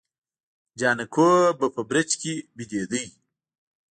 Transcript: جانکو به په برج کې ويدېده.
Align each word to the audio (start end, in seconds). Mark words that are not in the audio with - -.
جانکو 0.79 1.29
به 1.59 1.67
په 1.75 1.81
برج 1.89 2.09
کې 2.21 2.33
ويدېده. 2.57 3.01